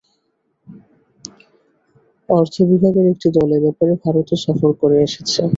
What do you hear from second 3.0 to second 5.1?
একটি দল এ ব্যাপারে ভারতও সফর করে